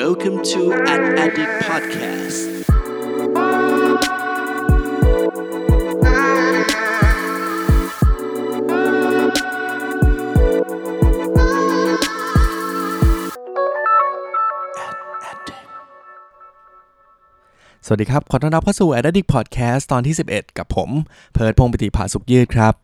[0.00, 2.38] Welcome to An Addict Podcast
[17.86, 20.90] สวัสดีครับ ขอต้อนรับเข้าสู่ Addict Podcast ตอนที่ 11 กับผม
[21.32, 22.83] เพิร์ดพงปิติภาสุขยืดครับ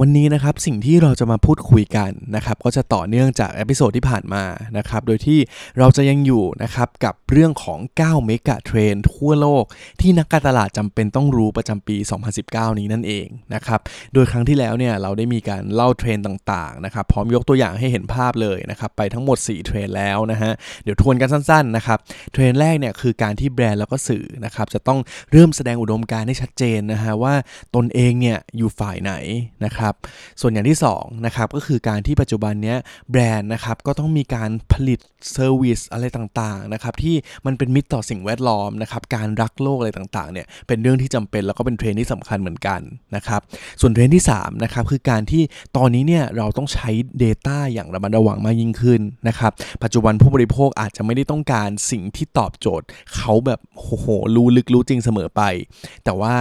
[0.00, 4.44] วันนี้นะครับสิ่งที่เราจะมาพูดคุยกันนะครับก็จะต่อเนื่องจาก episode ที่ผ่านมา
[4.78, 5.38] นะครับโดยที่
[5.78, 9.64] เราจะยังอยู่นะครับกับเรื่องของ 9 mega trend ทั่วโลก
[10.00, 11.96] ที่นักการตลาดจำเป็นต้องรู้ประจำปี
[12.38, 13.80] 2019 นี้นั่นเองนะครับ
[14.12, 20.52] โดยครั้งที่แล้วเนี่ยเราได้มีการเล่าเทรนด์ต่างๆนะครับพร้อมยกตัวอย่างให้เห็นภาพเลยนะครับไปทั้งหมด 4 เทรนด์แล้วนะฮะ
[20.84, 21.98] เดี๋ยวทวนกันสั้นๆนะครับ
[22.32, 24.98] เทรนด์แรกเนี่ยคือการที่แบรนด์แล้วก็สื่อนะครับจะต้อง
[25.32, 27.34] เริ่มแสดงอุดมการณ์ให้ชัดเจนนะฮะว่า
[27.74, 29.14] ตนเองเนี่ยอยู่ฝ่ายไหน
[29.64, 29.85] นะครับ
[30.40, 32.78] ส่วนอย่างที่ 2 นะครับ ก็คือการที่ปัจจุบันเนี้ย
[33.10, 35.00] แบรนด์นะครับก็ต้องมีการผลิต
[35.32, 42.80] service อะไรต่างๆนะครับที่มันเป็นมิตรต่อสิ่งแวดล้อมนะครับการรักโลกอะไรต่างๆเนี่ยเป็นเรื่องที่จำเป็นแล้วก็เป็นเทรนด์ที่สำคัญเหมือนกัน
[43.16, 43.40] นะครับ
[43.80, 45.42] ส่วนเทรนด์ที่3นะครับคือการที่
[45.76, 46.90] ตอนนี้เนี่ยเราต้องใช้
[47.22, 55.42] Data อย่างระมัดระวังมากยิ่งขึ้นนะครับปัจจุบันผู้บริโภคอาจจะไม่ได้ต้องการสิ่งที่ตอบโจทย์ เขาแบบโอ้โหรู้ลึกรู้จริงเสมอไป
[56.04, 56.34] แต่ว่า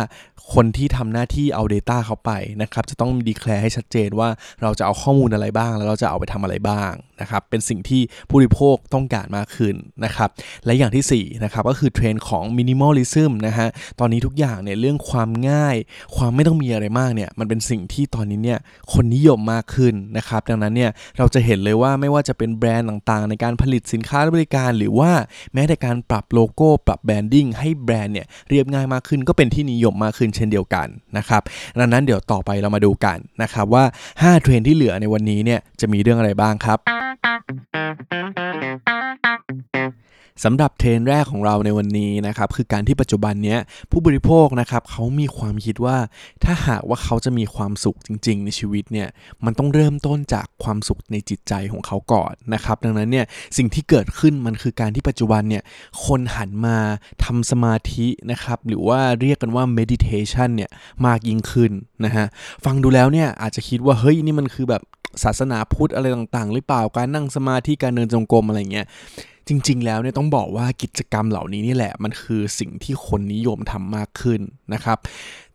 [0.53, 4.29] คนที่ทำหน้าที่เอา Data เข้าไปนะครับจะต้องดีแคลร์ให้ชัดเจนว่า
[4.61, 6.91] เราจะเอาข้อมูลอะไรบ้าง แล้วเราจะเอาไปทำอะไรบ้าง
[7.21, 10.29] นะครับเป็นสิ่งที่ผู้บริโภคต้องการมากขึ้นนะครับ
[10.65, 13.67] และอย่างที่4นะครับก็คือเทรนด์ของ minimalism นะฮะ
[13.99, 15.75] ตอนนี้ทุกอย่างเนี่ยเรื่องความง่าย
[16.15, 18.59] ความไม่ต้องมีอะไรมากเนี่ยมันเป็นสิ่งที่ตอนนี้เนี่ย
[18.93, 25.11] คนนิยมมากขึ้นนะครับดังนั้นเนี่ยเราจะเห็นเลยว่าไม่ว่าจะเป็นแบรนด์ต่างๆ ในการผลิตสินค้าและบริการ หรือว่า
[25.53, 31.41] แม้แต่การปรับโลโก้ปรับ branding ให้แบรนด์เนี่ยเรียบง่ายมากขึ้น ก็เป็นที่นิยมมากขึ้นเช่นเดียวกันนะครับ
[31.79, 33.83] ดังนั้นเดี๋ยวต่อไปเรามาดูกันนะครับว่า
[34.15, 36.79] 5 เทรนด์ที่เหลือในวันนี้เนี่ยจะมีเรื่องอะไรบ้างครับ
[40.43, 43.59] สำหรับเทรนด์แรกของเราในวันนี้นะครับคือการที่ปัจจุบันเนี้ย
[43.91, 45.97] ผู้บริโภคนะครับเขามีความคิดว่า
[46.43, 49.07] ถ้าหากว่าเขาจะมีความสุขจริง ๆ ในชีวิตเนี่ย
[49.45, 53.25] มันต้องเริ่มต้นจากความสุขในจิตใจของเขาก่อนนะครับดังนั้นเนี่ย
[53.57, 55.63] สิ่งที่เกิดขึ้นมันคือการที่ปัจจุบันเนี่ย
[56.05, 56.77] คนหันมา
[57.23, 60.69] ทำสมาธินะครับหรือว่าเรียกกันว่า meditation เนี่ย
[61.05, 61.71] มากยิ่งขึ้น
[62.05, 62.25] นะฮะ
[62.65, 64.81] ฟังดูแล้วเนี่ยอาจจะคิดว่าเฮ้ยนี่มันคือแบบ
[65.23, 68.87] ศาสนาพุทธอะไรต่างๆ หรือเปล่าการนั่งสมาธิการเดินจงกรมอะไรเงี้ย
[69.47, 74.41] จริง ๆ แล้วเนี่ยต้องบอกว่ากิจกรรมเหล่านี้นี่แหละ มันคือสิ่งที่คนนิยมทำมากขึ้น
[74.73, 74.97] นะครับ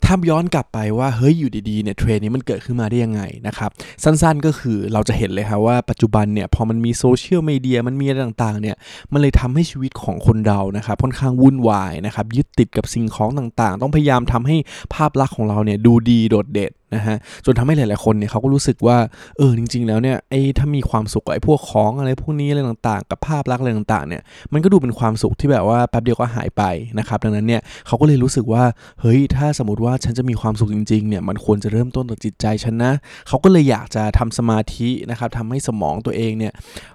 [0.04, 3.70] ถ้าย้อนกลับไปว่าเฮ้ยอยู่ดีๆเนี่ยเทรนนี้มันเกิดขึ้นมาได้ยังไงนะครับ
[4.04, 8.76] สั้นๆก็คือเราจะเห็นเลยครับว่าปัจจุบันเนี่ยพอมันมีโซเชียลมีเดียมันมีอะไรต่างๆเนี่ย
[9.12, 14.56] มันเลยทำให้ชีวิตของคนเรานะครับค่อนข้างวุ่นวายนะครับยึดติดกับสิ่งของต่างๆ ต้องพยายามทำให้
[14.94, 18.98] ภาพลักษณ์ของเราเนี่ยดูดีโดดเด่น นะฮะจนทำให้หลาย ๆ คนเนี่ยเขาก็รู้สึกว่า
[19.38, 26.62] เออจริง ๆ แล้วเนี่ยไอ้ถ้ามีความสุขกับไอ้พวกของอะไรพวกนี้อะไรต่างๆ กับภาพลักษณ์อะไรต่าง ๆ เนี่ยมันก็ดูเป็นความสุขที่แบบว่าแป๊บเดียวก็หายไป
[26.98, 28.64] นะครับดังนั้นเนี่ยเขาก็เลยรู้สึกว่า
[29.00, 32.92] เฮ้ยถ้าสมมติว่าฉันจะมีความสุขจริง ๆ เนี่ยมันควรจะเริ่มต้นจากจิตใจฉันนะ
[33.28, 36.52] เขาก็เลยอยากจะทำสมาธินะครับทำให้สมองตัวเองเนี่ย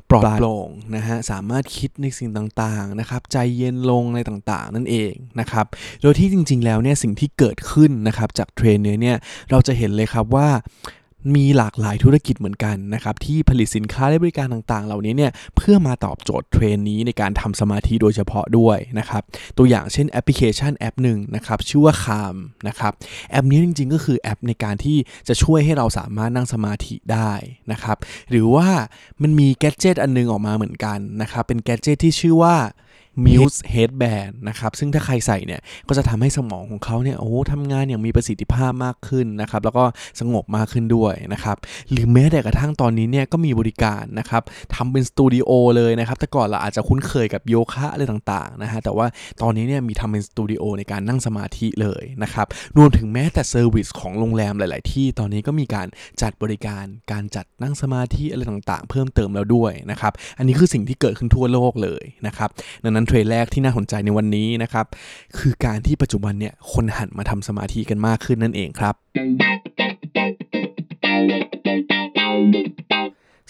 [0.09, 5.65] ปลอดโปร่งนะฮะสามารถคิดในสิ่งต่าง ๆ นะครับใจเย็นลงในต่าง ๆ นั่นเองนะครับ
[6.01, 9.17] โดยที่จริง ๆ แล้วเนี่ยสิ่งที่เกิดขึ้นนะครับจากเทรนด์นี้เนี่ย
[9.51, 10.47] เราจะเห็นเลยครับว่า
[11.35, 19.23] มีหลากหลายธุรกิจเหมือนกันนะครับที่ผลิตสินค้าและบริการต่างๆ เหล่านี้เนี่ยเพื่อมาตอบโจทย์เทรนด์นี้ในการทำสมาธิโดยเฉพาะด้วยนะครับ
[19.57, 22.35] ตัวอย่างเช่นแอปพลิเคชันแอปหนึ่งนะครับชื่อว่า Calm
[22.67, 22.93] นะครับ
[23.31, 24.97] แอปนี้จริงๆ ก็คือแอปในการที่
[25.27, 27.31] จะช่วยให้เราสามารถนั่งสมาธิได้
[27.71, 27.97] นะครับ
[28.29, 28.67] หรือว่า
[29.21, 32.55] มันมีแกจ g e t อันนึงออกมาเหมือนกันนะครับเป็นแกจ g e t ที่ชื่อว่า
[33.25, 39.83] Muse Headband นะครับ ซึ่งถ้าใครใส่เนี่ย ก็จะทำให้สมองของเขาเนี่ย โอ้ทำงานอย่างมีประสิทธิภาพมากขึ้นนะครับ แล้วก็
[40.19, 41.57] สงบมากขึ้นด้วยนะครับ
[41.91, 44.43] หรือแม้แต่กระทั่งตอนนี้เนี่ย ก็มีบริการนะครับ
[44.75, 49.07] ทำเป็นสตูดิโอเลยนะครับ แต่ก่อนเราอาจจะคุ้นเคยกับโยคะอะไรต่างๆนะฮะ แต่ว่า
[49.41, 52.47] ตอนนี้เนี่ย มีทำเป็นสตูดิโอในการนั่งสมาธิเลยนะครับ
[52.77, 55.87] รวมถึงแม้แต่ service ของโรงแรมหลาย ๆ ที่ตอนนี้ก็มีการ
[56.21, 62.49] จัดบริการ การจัดนั่งสมาธิอะไรต่างๆ เพิ่มเติมแล้วด้วยนะครับ อันนี้คือสิ่งที่เกิดขึ้นทั่วโลกเลยนะครับ
[62.83, 64.85] ดังนั้นเทรนด์แรกที่น่าสนใจในวันนี้นะครับ
[65.37, 68.95] คือการที่ปัจจุบันเนี่ยคนหันมาทำสมาธิกันมากขึ้นนั่นเองครับ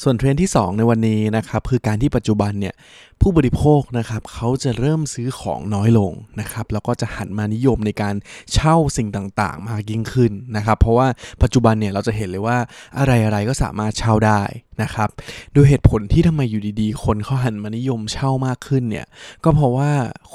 [0.03, 2.75] ส่วนเทรนด์ที่ 2 ในวันนี้นะครับคือการที่ปัจจุบันเนี่ย
[3.21, 8.15] ผู้บริโภคนะครับเขาจะเริ่มซื้อของน้อยลงนะครับแล้วก็จะหันมานิยมในการ
[8.53, 11.07] เช่าสิ่งต่างๆ มากยิ่งขึ้นนะครับเพราะว่า
[11.41, 12.57] ปัจจุบันเนี่ยเราจะเห็นเลยว่า
[12.97, 14.41] อะไรๆก็สามารถเช่าได้
[14.81, 15.09] นะครับ
[15.53, 19.05] โดยเหตุผลที่ทำไมอยู่ดีๆ คนเขาหันมานิยมเช่ามากขึ้นเนี่ย
[19.43, 19.91] ก็เพราะว่า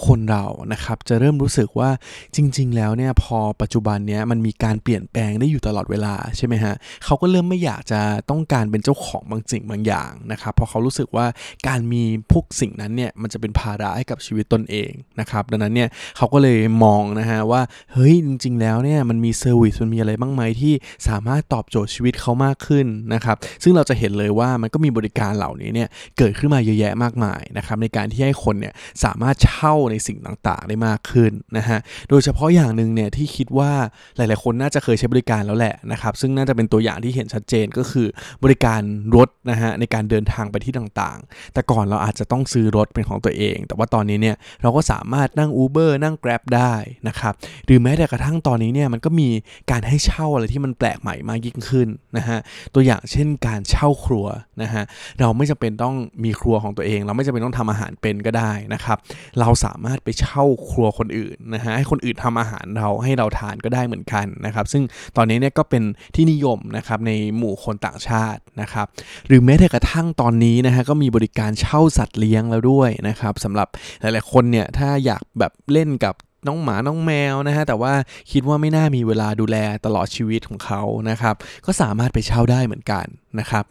[0.06, 1.90] คนเรานะครับจะเริ่มรู้สึกว่า
[2.36, 8.00] จริง ๆ แล้วเนี่ยพอปัจจุบันเนี้ยมันมีการเปลี่ยนแปลงได้อยู่ตลอดเวลาใช่ไหมฮะเขาก็เริ่มไม่อยากจะ
[8.30, 11.26] ต้องการเป็นเจ้าของบางสิ่งบางอย่างนะครับเพราะเขารู้สึกว่า
[11.68, 12.02] การมี
[12.32, 14.90] พวกสิ่งนั้นเนี่ยมันจะเป็นภาระให้กับชีวิตตนเอง
[15.20, 17.62] นะครับดังนั้นเนี่ยเขาก็เลยมองนะฮะว่า
[17.92, 20.74] เฮ้ยจริง ๆ แล้วเนี่ยมันมีเซอร์วิสมันมีอะไรบ้างไหมที่
[21.08, 25.88] สามารถตอบโจทย์ชีวิตเขามากขึ้นนะครับซึ่งเราจะเห็นเลยว่ามันก็มีบริการเหล่านี้เนี่ย
[26.18, 28.74] เกิดขึ้นมาเยอะแยะมากมายนะครับในการที่ให้คนเนี่ย
[29.04, 31.78] สามารถเช่าในสิ่งต่างๆได้มากขึ้นนะฮะ
[32.10, 33.72] โดยเฉพาะอย่างหนึ่งเนี่ยที่คิดว่า
[34.16, 38.06] หลายๆ คนน่าจะเคยใช้บริการแล้วแหละนะครับซึ่งน่าจะเป็นตัวอย่างที่เห็นชัดเจนก็คือ
[38.44, 38.80] บริการ
[39.16, 46.74] รถนะฮะในการเดินทางไปที่ต่างๆ แต่ก่อนเราอาจจะต้องซื้อรถเป็นของตัวเอง แต่ว่าตอนนี้เนี่ยเราก็สามารถนั่ง Uber นั่ง Grab ได้
[47.08, 47.34] นะครับ
[47.66, 49.28] หรือแม้แต่กระทั่งตอนนี้เนี่ยมันก็มี
[49.70, 52.38] การให้เช่าอะไรที่มันแปลกใหม่มากยิ่งขึ้นนะฮะ
[52.74, 54.19] ตัวอย่างเช่นการเช่าครัว
[54.62, 54.84] นะฮะ
[55.20, 55.94] เราไม่จำเป็นต้อง
[56.24, 58.98] มีครัวของตัวเอง เราไม่จำเป็นต้องทำอาหารเป็นก็ได้นะครับ
[59.40, 64.82] เราสามารถไปเช่าครัวคนอื่นนะฮะให้คนอื่นทำอาหารเราให้เราทานก็ได้เหมือนกันนะครับ ซึ่ง
[65.16, 65.82] ตอนนี้เนี่ยก็เป็น
[66.14, 68.86] ที่นิยมนะครับในหมู่คนต่างชาตินะครับ
[69.26, 73.68] หรือแม้แต่กระทั่งตอนนี้นะฮะก็มีบริการเช่าสัตว์เลี้ยงแล้วด้วยนะครับสำหรับ
[74.00, 76.14] หลายๆคนเนี่ยถ้าอยากแบบเล่นกับ
[76.46, 77.92] น้องหมา น้องแมวนะฮะ แต่ว่า
[78.32, 79.56] คิดว่าไม่น่ามีเวลาดูแล
[79.86, 81.34] ตลอดชีวิตของเขานะครับ
[81.66, 83.06] ก็สามารถไปเช่าได้เหมือนกัน
[83.38, 83.64] นะครับ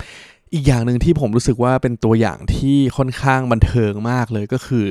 [0.54, 4.86] อีกอย่างหนึ่งที่ผมรู้สึกว่าเป็นตัวอย่างที่ค่อนข้างบันเทิงมากเลยก็คือ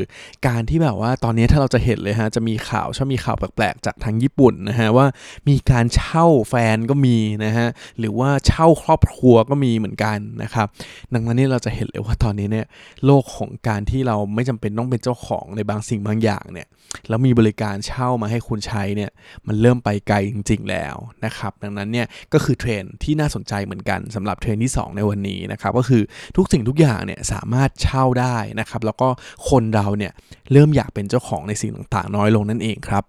[0.47, 5.07] การที่แบบว่าตอนนี้ถ้าเราจะเห็นเลยฮะจะมีข่าวชอบมีข่าวแปลกๆจากทางญี่ปุ่นนะฮะว่า
[5.49, 7.69] มีการเช่าแฟนก็มีนะฮะ
[7.99, 10.67] หรือว่าเช่าครอบครัวก็มีเหมือนกันนะครับ
[11.15, 12.67] ดังนั้นนี่เราจะเห็นเลยว่าตอนนี้เนี่ย
[13.07, 16.69] โลกของการที่เราไม่จำเป็นต้องเป็นเจ้าของในบางสิ่งบางอย่างเนี่ย
[17.09, 19.11] แล้วมีบริการเช่ามาให้คุณใช้เนี่ย
[19.47, 26.03] มันเริ่มไปไกลจริง ๆ แล้วนะครับดังนั้นเนี่ยก็คือเทรนที่น่าสนใจเหมือนกันสำหรับเทรนที่ 2 ในวันนี้นะครับก็คือ
[26.37, 29.09] ทุกสิ่งทุกอย่างเนี่ยสามารถเช่าได้นะครับ แล้วก็
[29.49, 30.13] คนเราเนี่ย
[30.53, 33.05] เริ่มอยากเป็นเจ้าของในสิ่งต่างๆ น้อยลงนั่นเองครับ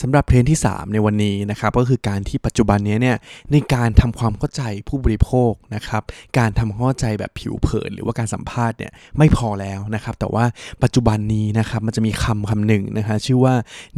[0.00, 3.16] สำหรับเทรนที่ 3 ในวันนี้นะครับก็คือการที่ปัจจุบันนี้เนี่ย
[3.52, 6.02] ในการทำความเข้าใจผู้บริโภคนะครับ
[6.38, 10.44] การทำความเข้าใจแบบผิวเผิน หรือว่าการสัมภาษณ์เนี่ยไม่พอแล้วนะครับแต่ว่า
[10.82, 13.54] ปัจจุบันนี้นะครับมันจะมีคำคำหนึ่งนะฮะชื่อว่า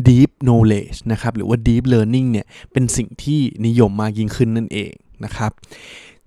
[0.08, 4.92] deep knowledge นะครับหรือว่า deep learning เนี่ยเป็นสิ่งที่นิยมมากยิ่งขึ้นนั่นเอง
[5.24, 5.52] นะครับ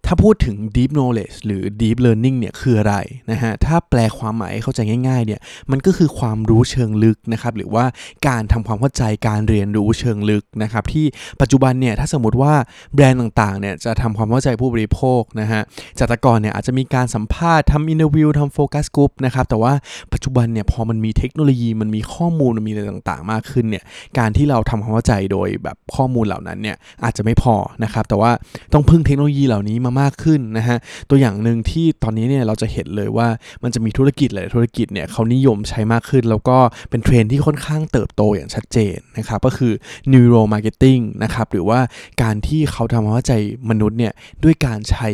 [0.08, 2.96] ถ้าพูดถึง deep knowledge หรือ deep learning เนี่ยคืออะไร
[3.32, 5.40] นะฮะ ถ้าแปลความหมายเข้าใจง่ายๆเนี่ย
[5.72, 7.86] มันก็คือความรู้เชิงลึกนะครับ หรือว่า
[8.28, 11.06] การทำความเข้าใจการเรียนรู้เชิงลึกนะครับ ที่
[11.42, 12.54] ปัจจุบันเนี่ย ถ้าสมมติว่า
[12.96, 15.62] แบรนด์ต่างๆ เนี่ยจะทำความเข้าใจผู้บริโภคนะฮะ
[15.98, 19.74] จากแต่ก่อนเนี่ยอาจจะมีการสัมภาษณ์ทำ interview ทำ focus group นะครับ แต่ว่า
[20.14, 23.84] ปัจจุบันเนี่ยพอมันมีเทคโนโลยีมันมีข้อมูลมันมีอะไรต่างๆ มากขึ้นเนี่ย
[24.18, 28.32] การที่เราทำความเข้าใจโดยแบบข้อมูลเหล่านั้นเนี่ยอาจจะไม่พอนะครับ แต่ว่า
[28.74, 30.78] ต้องพึ่งเทคโนโลยีเหล่านี้มามากขึ้นนะฮะ
[31.10, 33.28] ตัวอย่างหนึ่งที่ตอนนี้เนี่ยเราจะเห็นเลยว่า
[33.64, 36.58] มันจะมีธุรกิจหลายธุรกิจเนี่ยเขานิยมใช้มากขึ้น แล้วก็
[36.90, 39.74] เป็นเทรนที่ค่อนข้างเติบโตอย่างชัดเจนนะครับก็คือ
[40.14, 41.80] neuro marketing นะครับหรือว่า
[42.22, 43.34] การที่เขาทำความเข้าใจ
[43.70, 44.14] มนุษย์เนี่ย
[44.44, 45.10] ด้วยการใช้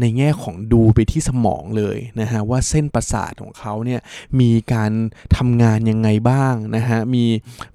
[0.00, 4.00] ในแง่ของดูไปที่สมองเลยนะฮะว่าเส้นประสาทของเขาเนี่ย
[4.40, 4.92] มีการ
[5.36, 7.24] ทำงานยังไงบ้างนะฮะมี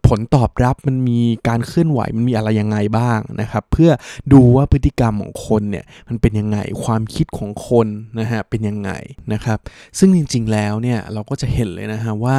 [0.07, 3.91] ผลตอบรับมันมีการเคลื่อนไหวมันมีอะไรยังไงบ้างนะครับเพื่อ
[4.33, 7.87] ดูว่าพฤติกรรมของคนเนี่ยมันเป็นยังไงความคิดของคน
[8.19, 8.91] นะฮะเป็นยังไง
[9.33, 9.59] นะครับ
[9.97, 12.37] ซึ่งจริงๆแล้วเนี่ยเราก็จะเห็นเลยนะฮะว่า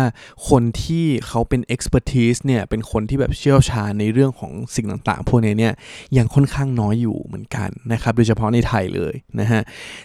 [0.48, 5.74] คนที่เขาเป็น expertise เนี่ยเป็นคนที่แบบเชี่ยวชาญในเรื่องของสิ่งต่างๆ พวกนี้เนี่ย
[6.18, 9.60] ยังค่อนข้างน้อยอยู่เหมือนกันนะครับโดยเฉพาะในไทยเลยนะฮะ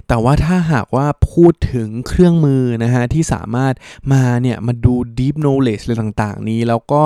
[0.08, 3.74] แต่ว่าถ้าหากว่าพูดถึงเครื่องมือนะฮะที่สามารถ
[4.14, 7.04] มาเนี่ยมาดู deep knowledge อะไรต่างๆ นี้ แล้วก็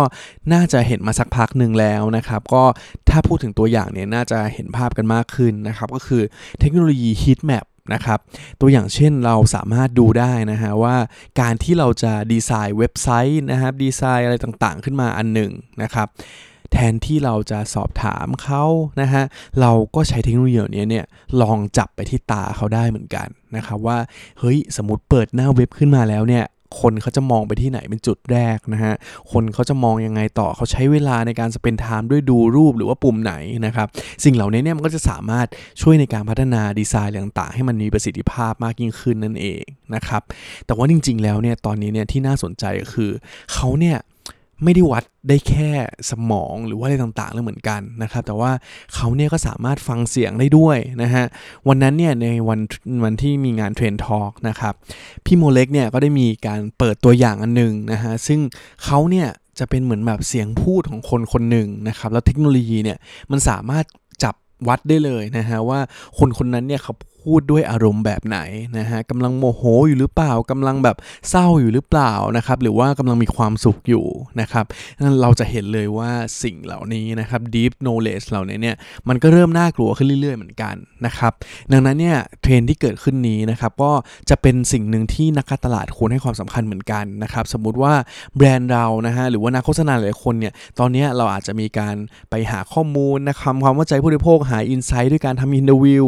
[0.54, 2.64] น่าจะเห็นมาสักพักหนึ่งแล้วนะครับ ก็
[3.10, 6.24] ถ้าพูดถึงตัวอย่างเนี่ยน่าจะเห็นภาพกันมากขึ้นนะครับ ก็คือ
[6.60, 8.20] เทคโนโลยี heat map นะครับ
[8.62, 10.96] ตัวอย่างเช่นเราสามารถดูได้นะฮะว่า
[11.42, 15.52] การที่เราจะดีไซน์เว็บไซต์นะครับดีไซน์อะไรต่างๆ ขึ้นมาอันหนึ่ง
[15.82, 16.08] นะครับ
[16.74, 18.64] แทนที่เราจะสอบถามเขา
[19.02, 19.24] นะฮะ
[19.62, 21.06] เราก็ใช้เทคโนโลยีนี้เนี่ย
[21.42, 23.98] ลองจับไปที่ตาเขาได้เหมือนกันนะครับว่า
[24.40, 26.46] เฮ้ยสมมติเปิดหน้าเว็บขึ้นมาแล้วเนี่ย
[26.82, 28.94] คนเขาจะมองไปที่ไหนเป็นจุดแรกนะฮะ
[29.32, 33.34] คนเขาจะมองยังไงต่อ เขาใช้เวลาในการสเปนไทม์ด้วยดูรูปหรือว่าปุ่มไหน
[33.66, 33.88] นะครับ
[34.24, 35.48] สิ่งเหล่านี้เนี่ยมันก็จะสามารถ
[35.82, 39.64] ช่วยในการพัฒนาดีไซน์ต่างๆ ให้มันมีประสิทธิภาพมากยิ่งขึ้นนั่นเอง
[39.96, 40.22] นะครับ
[40.66, 43.12] แต่ว่าจริงๆ แล้วเนี่ยตอนนี้เนี่ยที่น่าสนใจก็คือ
[43.54, 43.98] เขาเนี่ย
[44.64, 45.72] ไม่ได้วัดได้แค่
[46.10, 48.52] สมองหรือว่าอะไรต่างๆเลยเหมือนกันนะครับ แต่ว่า
[48.94, 51.26] เขาเนี่ยก็สามารถฟังเสียงได้ด้วยนะฮะ
[51.68, 52.60] วันนั้นเนี่ยในวัน
[53.04, 54.74] วันที่มีงาน Trend Talk นะครับ
[55.26, 58.40] พี่โมเล็กเนี่ยก็ได้มีการเปิดตัวอย่างอันหนึ่งนะฮะ ซึ่ง
[58.84, 59.28] เขาเนี่ย
[59.60, 62.98] จะเป็นเหมือนแบบเสียงพูดของคนคนหนึ่งนะครับ แล้วเทคโนโลยีเนี่ย
[63.32, 63.86] มันสามารถ
[64.24, 64.36] จับ
[64.68, 65.80] วัดได้เลยนะฮะว่า
[66.20, 66.94] คนคนนั้นเนี่ยเขา
[67.24, 68.40] พูดด้วยอารมณ์แบบไหน
[68.78, 70.98] นะฮะกำลังโมโหอยู่หรือเปล่ากำลังแบบ
[71.30, 74.06] เศร้าอยู่หรือเปล่านะครับหรือว่ากำลังมีความสุขอยู่
[74.42, 74.66] นะครับ
[75.04, 76.12] นั่นเราจะเห็นเลยว่า
[76.44, 78.76] สิ่งเหล่านี้นะครับ deep knowledge เหล่านี้เนี่ย
[79.08, 80.76] มันก็เริ่มน่ากลัวขึ้นเรื่อยๆเหมือนกัน
[81.06, 81.34] นะครับ
[81.72, 83.92] ดังนั้นเนี่ยเทรนด์ที่เกิดขึ้นนี้นะครับก็
[84.30, 87.94] จะเป็นสิ่งหนึ่งที่นักการตลาดควรให้ความสำคัญเหมือนกันนะครับสมมุติว่า
[88.36, 91.96] แบรนด์เรานะฮะหรือว่านักโฆษณาหลายคนเนี่ยตอนนี้เราอาจจะมีการ
[92.30, 96.06] ไปหาข้อมูลนะครับความเข้าใจผู้บริโภคหา insight ด้วยการทำ interview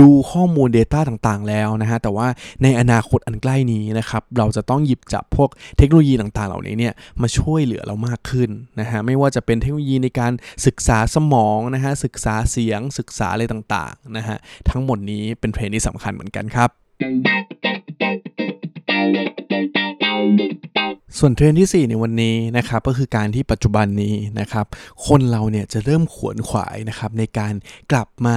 [0.00, 2.26] ดูข้อมูล Data ต่างๆ แล้วนะฮะแต่ว่า
[2.62, 10.32] ในอนาคตอันใกล้นี้นะครับเราจะต้องหยิบจับพวกเทคโนโลยีต่างๆ เหล่านี้เนี่ยมาช่วยเหลือเรามากขึ้นนะฮะไม่ว่าจะเป็นเทคโนโลยีในการ
[10.66, 14.36] ศึกษาสมองนะฮะศึกษาเสียงศึกษาอะไรต่างๆนะฮะ
[14.70, 16.70] ทั้งหมดนี้เป็นเทรนด์ที่สำคัญเหมือนกันครับ
[21.20, 24.66] ส่วนเทรนที่ 4 ในวันนี้นะครับก็คือการที่ปัจจุบันนี้นะครับ
[25.06, 27.54] คนเราเนี่ยจะเริ่มขวนขวายนะครับในการ
[27.92, 28.36] กลับมา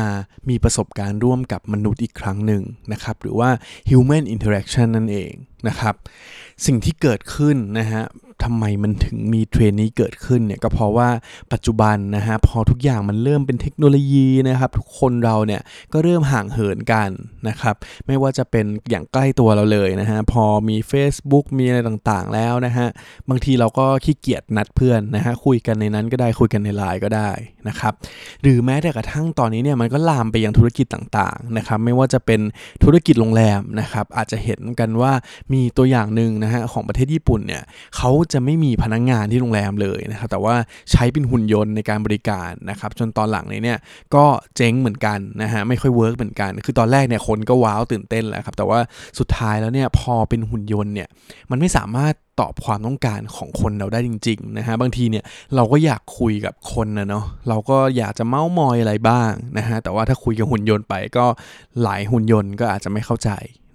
[0.50, 3.50] มีประสบการณ์ร่วมกับมนุษย์อีกครั้งหนึ่งนะครับหรือว่า
[3.90, 5.32] human interaction นั่นเอง
[5.68, 5.96] นะครับ
[6.66, 8.04] สิ่งที่เกิดขึ้นนะฮะ
[8.44, 11.10] ทำไมมันถึงมีเทรนนี้เกิดขึ้นเนี่ยก็เพราะว่า
[11.54, 15.62] ปัจจุบันนะฮะพอทุกอย่างมันเริ่มเป็นเทคโนโลยีนะครับทุกคนเราเนี่ย
[15.94, 17.10] ก็เริ่มห่างเหินกัน
[17.48, 17.76] นะครับ
[18.08, 22.88] ไม่ว่าจะเป็นอย่างใกล้ตัวเราเลยนะฮะพอมี Facebook มีอะไรต่างๆแล้วนะฮะ
[23.30, 27.30] บางทีเราก็ขี้เกียจนัดเพื่อนนะฮะคุยกันในนั้นก็ได้คุยกันในไลน์ก็ได้
[27.68, 27.94] นะครับ
[28.42, 32.42] หรือแม้แต่กระทั่งตอนนี้เนี่ยมันก็ลามไปยังธุรกิจต่างๆนะครับไม่ว่าจะเป็น
[32.84, 35.12] ธุรกิจโรงแรมนะครับอาจจะเห็นกันว่า
[35.54, 37.64] มีตัวอย่างหนึ่งนะฮะของประเทศญี่ปุ่นเนี่ย
[37.98, 40.56] เขาจะไม่มีพนักงานที่โรงแรมเลยนะครับแต่ว่า
[40.92, 43.78] ใช้เป็นหุ่นยนต์ในการบริการนะครับจนตอนหลังเนี่ย
[44.16, 48.80] ก็เจ๊งเหมือนกันนะฮะไม่ค่อย work เหมือนกัน คือตอนแรกเนี่ยคนก็ wow ตื่นเต้นแหละครับแต่ว่า
[49.20, 51.08] สุดท้ายแล้วเนี่ยพอเป็นหุ่นยนต์เนี่ย
[51.52, 55.24] มันไม่สามารถตอบความต้องการของคนเราได้จริงๆนะฮะบางทีเนี่ย
[55.56, 61.26] เราก็อยากคุยกับคนนะเนาะเราก็อยากจะเมาส์มอยอะไรบ้างนะฮะแต่ว่าถ้าคุยกับหุ่นยนต์ไปก็
[61.84, 63.30] หลายหุ่นยนต์ก็อาจจะไม่เข้าใจ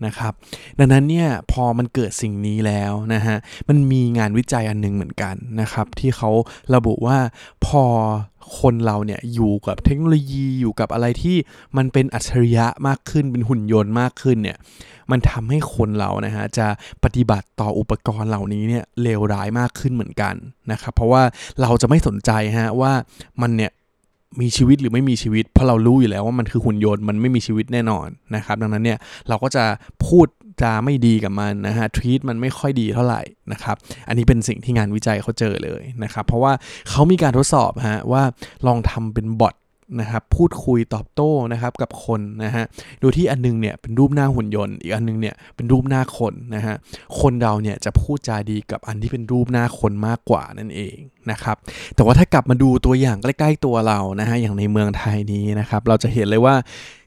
[0.06, 0.32] นะครับ
[0.78, 3.37] ดังนั้นเนี่ยพอมันเกิดสิ่งนี้แล้วนะฮะ
[3.68, 6.30] มันมีงานวิจัยอันนึงเหมือนกันนะครับที่เขา
[6.75, 7.18] ระบุว่า
[7.66, 7.84] พอ
[8.61, 11.37] คนเราเนี่ยอยู่กับเทคโนโลยีอยู่กับอะไรที่
[11.76, 14.56] มันเป็นอัจฉริยะมากขึ้นเป็นหุ่นยนต์มากขึ้นเนี่ย
[15.11, 16.66] มันทำให้คนเรานะฮะจะ
[17.04, 20.34] ปฏิบัติต่ออุปกรณ์เหล่านี้เนี่ยเลวร้ายมากขึ้นเหมือนกัน
[20.73, 21.23] นะครับเพราะว่า
[21.62, 22.92] เราจะไม่สนใจฮะว่า
[23.42, 23.73] มันเนี่ย
[24.40, 28.98] มีชีวิตหรือไม่มีชีวิต เพราะเรารู้อยู่แล้วว่ามันคือหุ่นยนต์มันไม่มีชีวิตแน่นอนนะครับดังนั้นเนี่ย
[29.28, 29.64] เราก็จะ
[30.06, 30.26] พูด
[30.62, 33.22] จะไม่ดีกับมันนะฮะทวีตมันไม่ค่อยดีเท่าไหร่
[33.52, 33.76] นะครับ
[34.08, 36.52] อันนี้เป็นสิ่งที่งานวิจัยเขาเจอเลยนะครับเพราะว่า
[36.90, 38.22] เขามีการทดสอบฮะว่า
[38.66, 39.54] ลองทำเป็นบอท
[40.00, 42.64] นะครับพูดคุยตอบโต้นะครับกับคนนะฮะ
[43.00, 46.74] โดยที่อันนึงเนี่ยเป็นรูปหน้าหุ่นยนต์ อีกอันนึงเนี่ยเป็นรูปหน้าคนนะฮะ
[47.20, 50.96] คนเราเนี่ยจะพูดจาดีกับอันที่เป็นรูปหน้าคนมากกว่านั่นเอง
[51.30, 51.56] นะครับ
[51.94, 56.54] แต่ว่าถ้ากลับมาดูตัวอย่างใกล้ ๆตัวเรานะฮะอย่างในเมืองไทยนี้นะครับเราจะเห็นเลยว่า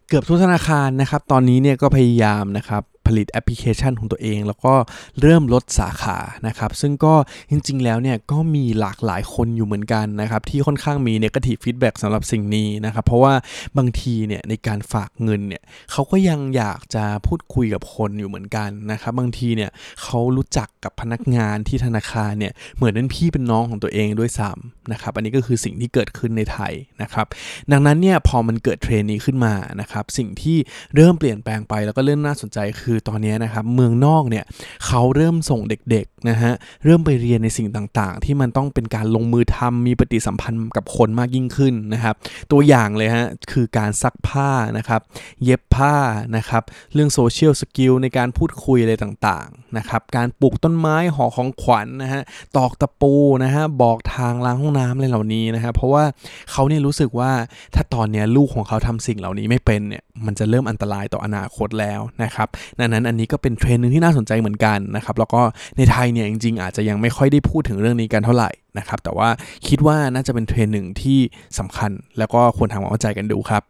[0.10, 4.74] เกือบทุกธนาคารนะครับตอนนี้เนี่ยก็พยายามนะครับ ผลิตแอปพลิเคชันของตัวเอง แล้วก็
[5.22, 7.14] เริ่มลดสาขานะครับ ซึ่งก็
[7.50, 13.34] จริง ๆ แล้วเนี่ยก็มีหลากหลายคนอยู่เหมือนกันนะครับ ที่ค่อนข้างมี negative feedback สำหรับสิ่งนี้นะครับ เพราะว่า
[13.78, 15.62] บางทีเนี่ยในการฝากเงินเนี่ย
[15.92, 19.70] เขาก็ยังอยากจะพูดคุยกับคนอยู่เหมือนกันนะครับ บางทีเนี่ย
[20.04, 27.28] เขารู้จักกับพนักงานที่ธนาคารเนี่ยเหมือนเป็นพี่เป็นน้องของตัวเองด้วยซ้ำนะครับ อันนี้ก็คือสิ่งที่เกิดขึ้นในไทยนะครับ
[27.72, 30.58] ดังนั้นเนี่ยพอมันเกิดเทรนด์นี้ขึ้นมานะครับสิ่งที่
[30.96, 34.44] เริ่มเปลี่ยนแปลงไปแล้วก็เริ่มน่าสนใจคือตอนนี้นะครับเมืองนอกเนี่ย
[34.86, 36.52] เขาเริ่มส่งเด็กๆนะฮะ
[36.86, 42.16] เริ่มไปเรียนในสิ่งต่างๆ ที่มันต้องเป็นการลงมือทำมีปฏิสัมพันธ์กับคนมากยิ่งขึ้นนะครับ
[42.52, 45.02] ตัวอย่างเลยฮะคือการซักผ้านะครับ
[45.44, 45.96] เย็บผ้า
[46.36, 46.64] นะครับ
[46.94, 52.22] เรื่อง social skill ในการพูดคุยอะไรต่างๆนะครับ การปลูกต้นไม้ห่อของขวัญนะฮะ
[52.58, 53.14] ตอกตะปู
[53.44, 56.04] นะฮะบอกทางล้างห้องน้ำอะไรเหล่านี้นะครับ เพราะว่า
[56.52, 57.32] เขาเนี่ยรู้สึกว่า
[57.76, 62.48] ถ้าตอนนี้ลูกของเขาทำสิ่งเหล่านี้ไม่เป็นเนี่ยมันจะเริ่มอันตรายต่ออนาคตแล้วนะครับ
[62.80, 65.42] ดังนั้นอันนี้ก็เป็นเทรนด์หนึ่งที่น่าสนใจเหมือนกันนะครับแล้วก็
[65.78, 69.30] ในไทยเนี่ยจริงๆ อาจจะยังไม่ค่อยได้พูดถึงเรื่องนี้กันเท่าไหร่นะครับแต่ว่า
[69.68, 71.20] คิดว่าน่าจะเป็นเทรนด์หนึ่งที่
[71.60, 73.64] สำคัญ แล้วก็ควรทำความเข้าใจกันดูครับ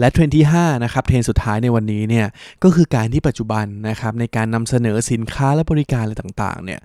[0.00, 2.26] และเทรนด์ที่5นะครับเทรนด์สุดท้ายในวันนี้เนี่ย
[2.62, 6.80] ก็คือการที่ปัจจุบันนะครับในการนำเสนอสินค้าและบริการอะไรต่างๆเนี่ย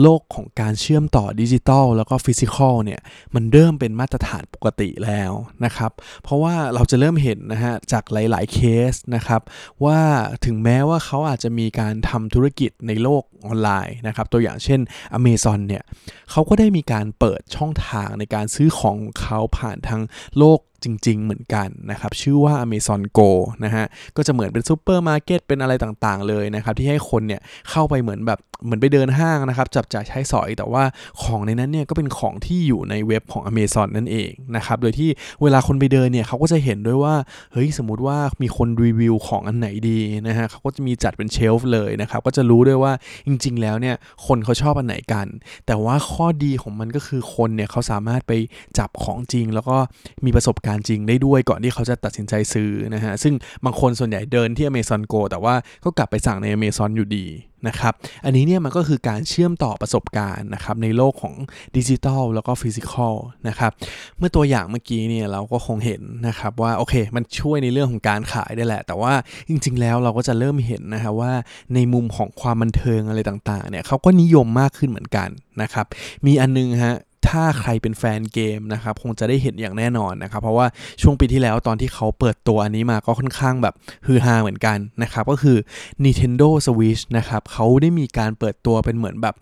[0.00, 3.00] โลกของการเชื่อมต่อดิจิทัลแล้วก็ physical เนี่ย
[3.34, 5.32] มันเริ่มเป็นมาตรฐานปกติแล้ว
[5.64, 8.58] นะครับเพราะว่าเราจะเริ่มเห็นนะฮะจากหลาย ๆเค
[8.90, 9.40] สนะครับ
[9.84, 10.00] ว่า
[10.44, 14.80] ถึงแม้ว่าเขาอาจจะมีการทำธุรกิจในโลกออนไลน์นะครับตัวอย่างเช่น
[15.18, 15.82] Amazon เนี่ย
[16.30, 20.02] เขาก็ได้มีการเปิดช่องทางในการซื้อของเขาผ่านทาง
[20.38, 23.30] โลก จริง ๆ เหมือนกันนะครับชื่อว่า Amazon Go
[23.64, 23.84] นะฮะ
[24.16, 30.82] ก็จะเหมือนเป็นซูเปอร์มาร์เก็ตเป็นอะไรต่างๆ เลยนะครับที่ให้คนเนี่ยเข้าไปเหมือนแบบเหมือนไปเดินห้างนะครับจับจ่ายใช้สอย แต่ว่า
[31.22, 35.08] ของในนั้นเนี่ยก็เป็นของที่อยู่ในเว็บของ Amazon นั่นเองนะครับโดยที่
[35.42, 37.14] เวลาคนไปเดินเนี่ยเขาก็จะเห็นด้วยว่า
[37.52, 42.92] เฮ้ยสมมติว่ามีคนรีวิวของอันไหนดีนะฮะเขาก็จะมีจัดเป็นเชลฟ์เลยนะครับก็จะรู้ด้วยว่า
[43.26, 43.96] จริง ๆ แล้วเนี่ย
[44.26, 45.26] คนเขาชอบอันไหนกัน
[45.66, 48.32] แต่ว่าข้อดีของมันก็คือคนเนี่ยเขาสามารถไป
[48.78, 49.76] จับของจริง แล้วก็
[50.24, 53.34] มีประสบการณ์จริงได้ด้วยก่อนที่เขาจะตัดสินใจซื้อนะฮะซึ่ง
[53.64, 57.26] บางคนส่วนใหญ่เดินที่ Amazon Go แต่ว่าก็กลับไปสั่งใน Amazon อยู่ดี
[57.68, 61.34] นะครับอันนี้เนี่ยมันก็คือการเชื่อมต่อประสบการณ์นะครับในโลกของ
[61.76, 63.14] ดิจิทัลแล้วก็ฟิสิกอล
[63.48, 63.72] นะครับ
[64.18, 69.12] เมื่อตัวอย่างเมื่อกี้เนี่ยเราก็คงเห็นนะครับว่าโอเค มันช่วยในเรื่องของการขายได้แหละ แต่ว่า
[69.48, 71.32] จริง ๆ แล้วเราก็จะเริ่มเห็นนะครับว่า
[71.74, 75.28] ในมุมของความบันเทิงอะไรต่างๆเนี่ยเขาก็นิยมมากขึ้นเหมือนกัน
[75.62, 75.86] นะครับ
[76.26, 76.96] มีอันนึงฮะ
[77.28, 80.66] ถ้าใครเป็นแฟนเกมนะครับคงจะได้เห็นอย่างแน่นอนนะครับเพราะว่า
[81.02, 83.74] ช่วงปีที่แล้วตอนที่เขาเปิดตัวอันนี้มาก็ค่อนข้างแบบ
[84.06, 85.56] ฮือฮาเหมือนกันนะครับก็คือ
[86.04, 89.34] Nintendo Switch นะครับเขาได้มีการเปิดตัวเป็นเหมือนแบบ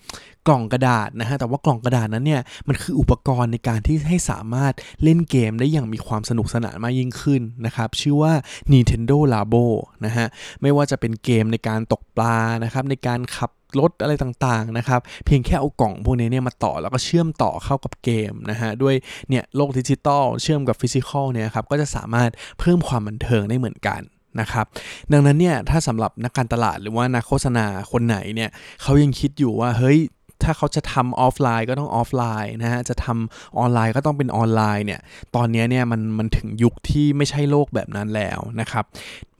[0.48, 8.32] กล่องกระดาษนะฮะแต่ว่ากล่องกระดาษนั้นเนี่ยมันคืออุปกรณ์ในการที่ให้สามารถเล่นเกมได้อย่างมีความสนุกสนานมากยิ่งขึ้นนะครับชื่อว่า
[8.72, 9.66] Nintendo Labo
[10.04, 10.26] นะฮะ
[10.62, 18.94] ไม่ว่าจะเป็นเกมในการตกปลานะครับในการขับรถอะไรต่างๆนะครับเพียงแค่เอากล่องพวกนี้เนี่ยมาต่อแล้วก็เชื่อมต่อเข้ากับเกมนะฮะด้วย
[19.28, 22.30] เนี่ยโลกดิจิตอลเชื่อมกับ physical เนี่ยครับก็จะสามารถ
[22.60, 24.00] เพิ่มความบันเทิงได้เหมือนกัน
[24.40, 24.66] นะครับ
[25.12, 28.50] ดังนั้นเนี่ยถ้าสำหรับนักการตลาดหรือว่านักโฆษณาคนไหนเนี่ย
[28.82, 29.98] เขายังคิดอยู่ว่าเฮ้ย
[30.42, 35.00] ถ้าเขาจะทำออฟไลน์ก็ต้องออฟไลน์นะฮะจะทำออนไลน์ก็ต้องเป็นออนไลน์เนี่ย
[35.36, 38.84] ตอนนี้เนี่ยมันมันถึงยุคที่ไม่ใช่โลกแบบนั้นแล้วนะครับ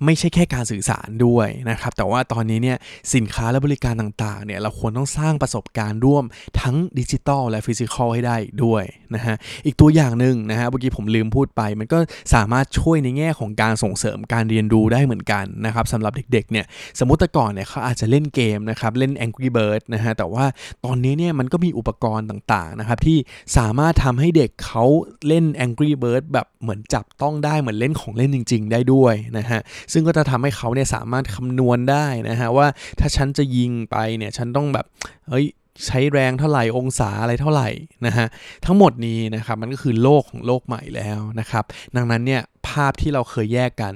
[0.05, 2.78] ไม่ใช่แค่การสื่อสารด้วยนะครับ แต่ว่าตอนนี้เนี่ย
[3.14, 6.25] สินค้าและบริการต่างๆเนี่ยเราควรต้องสร้างประสบการณ์ร่วม
[6.61, 9.37] ทั้งดิจิตอลและ physical ให้ได้ด้วยนะฮะ
[9.67, 11.99] อีกตัวอย่างหนึ่งนะฮะเมื่อกี้ผมลืมพูดไป มันก็
[12.35, 16.67] สามารถช่วยในแง่ของการส่งเสริมการเรียนรู้ได้เหมือนกันนะครับสำหรับเด็กๆเนี่ย
[16.99, 20.45] สมมติแต่ก่อนเนี่ยเขาอาจจะเล่นเกมนะครับเล่น Angry Bird นะฮะแต่ว่า
[20.85, 23.19] ตอนนี้เนี่ยมันก็มีอุปกรณ์ต่างๆนะครับที่
[23.57, 24.85] สามารถทำให้เด็กเขา
[25.28, 29.61] เล่น Angry Bird แบบเหมือนจับต้องได้เหมือนเล่นของเล่นจริง ๆ ได้ด้วยนะฮะ
[29.92, 32.66] ซึ่งก็จะทำให้เขาเนี่ยสามารถคำนวณได้นะฮะว่า
[33.00, 34.87] ถ้าฉันจะยิงไปเนี่ยฉันต้องแบบ
[35.28, 35.47] เฮ้ย
[35.87, 37.68] ใช้แรงเท่าไหร่องศาอะไรเท่าไหร่
[38.07, 38.26] นะฮะ
[38.64, 41.64] ทั้งหมดนี้นะครับมันก็คือโลกของโลกใหม่แล้วนะครับ
[41.97, 43.95] ดังนั้นเนี่ยภาพที่เราเคยแยกกัน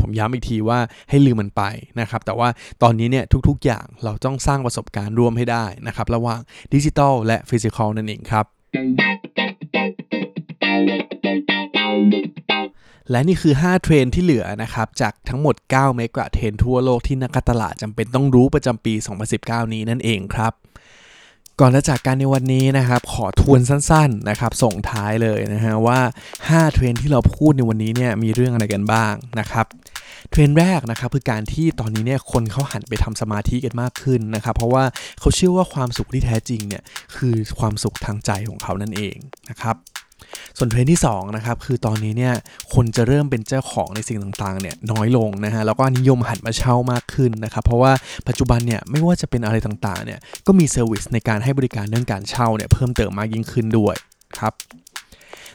[0.00, 0.78] ผมย้ำอีกทีว่า
[1.10, 1.62] ให้ลืมมันไป
[2.00, 2.48] นะครับ แต่ว่า
[2.82, 6.40] ตอนนี้เนี่ยทุกๆอย่างเราต้องสร้างประสบการณ์ร่วมให้ได้นะครับ ระหว่าง
[6.74, 8.44] ดิจิทัลและ physical นั่นเองครับ
[13.12, 18.94] และนี่คือ 5 เทรนด์ที่เหลือนะครับ จากทั้งหมด 9 mega trend ทั่วโลกที่นักตลาดจำเป็นต้องรู้ประจำปี
[19.34, 20.52] 2019 นี้นั่นเองครับ
[21.60, 26.00] ก่อนจะจากการในวันนี้นะครับ ขอทวนสั้นๆนะครับส่งท้ายเลยนะฮะว่า
[26.38, 29.66] 5 เทรนด์ที่เราพูดในวันนี้เนี่ยมีเรื่องอะไรกันบ้างนะครับ
[30.30, 34.84] เทรนด์แรกนะครับคือการที่ตอนนี้เนี่ยคนเขาหันไปทำสมาธิกันมากขึ้นนะครับ เพราะว่า
[35.20, 36.82] เขาเชื่อว่าความสุขที่แท้จริงเนี่ย
[37.16, 39.16] คือความสุขทางใจของเขานั่นเอง
[39.50, 39.76] นะครับ
[40.58, 42.34] ส่วนเทรนด์ที่2นะครับคือตอนนี้เนี่ย
[42.74, 47.92] คนจะเริ่มเป็นเจ้าของในสิ่งต่างๆเนี่ยน้อยลงนะฮะแล้วก็นิยมหันมาเช่ามากขึ้นนะครับเพราะว่า
[48.28, 53.94] ปัจจุบันเนี่ยไม่ว่าจะเป็นอะไรต่างๆเนี่ยก็มี service ในการให้บริการเรื่องการเช่าเนี่ยเพิ่มเติมมากยิ่งขึ้นด้วย
[54.38, 54.52] ครับ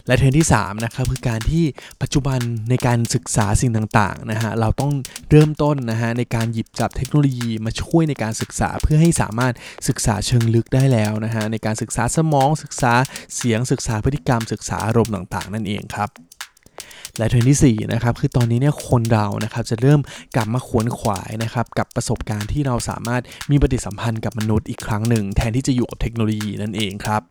[0.07, 1.63] และเทรนด์ที่3นะครับคือการที่
[2.01, 2.39] ปัจจุบัน
[2.69, 4.91] ในการศึกษาสิ่งต่างๆนะฮะเราต้อง
[5.29, 9.53] เริ่มต้นนะฮะในการหยิบจับเทคโนโลยีมาช่วยในการศึกษาเพื่อให้สามารถ
[9.87, 12.93] ศึกษาเชิงลึกได้แล้วนะฮะในการศึกษาสมองศึกษา
[13.35, 16.09] เสียงศึกษาพฤติกรรมศึกษาอารมณ์ต่างๆ นั่นเองครับ
[17.17, 19.99] และเทรนด์ที่4นะครับคือตอนนี้เนี่ยคนเรานะครับจะเริ่ม
[20.35, 27.21] กลับมาขวนขวายนะครับกับประสบการณ์ที่เราสามารถมีปฏิสัมพันธ์กับมนุษย์อีกครั้งหนึ่ง แทนที่จะอยู่กับเทคโนโลยีนั่นเองครับ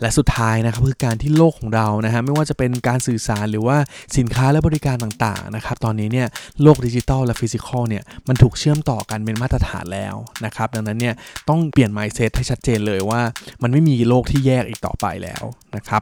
[0.00, 3.76] และสุดท้ายนะครับคือการที่โลกของเรานะฮะไม่ว่าจะเป็นการสื่อสารหรือว่า
[4.16, 6.28] สินค้าและบริการต่างๆนะครับตอนนี้เนี่ย
[6.62, 11.14] โลกดิจิตอลและฟิสิกอลเนี่ยมันถูกเชื่อมต่อกันเป็นมาตรฐานแล้วนะครับดังนั้นเนี่ย
[11.48, 13.20] ต้องเปลี่ยน mindset ให้ชัดเจนเลยว่า
[13.62, 15.44] มันไม่มีโลกที่แยกอีกต่อไปแล้ว
[15.76, 16.00] นะครับ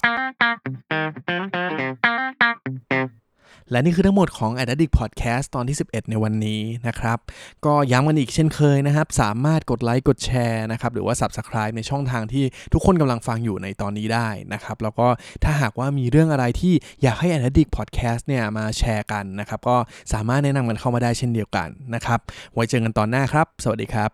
[3.70, 7.18] และนี่คือทั้งหมดของ a d d i c t Podcast ตอนที่ 11 ในวันนี้นะครับ
[7.66, 15.06] ก็ย้ำกันอีกเช่นเคยนะครับ สามารถกดไลค์กดแชร์นะครับหรือว่า Subscribe ในช่องทางที่ทุกคนกำลังฟังอยู่ในตอนนี้ได้นะครับ แล้วก็
[15.44, 19.76] ถ้าหากว่ามีเรื่องอะไรที่อยากให้ a d d i c t Podcast เนี่ยมาแชร์กันนะครับ ก็
[20.12, 22.20] สามารถแนะนำกันเข้ามาได้เช่นเดียวกันนะครับ
[22.54, 24.10] ไว้เจอกันตอนหน้าครับ สวัสดีครับ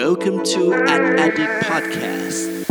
[0.00, 0.62] Welcome to
[0.94, 2.61] an Addict Podcast.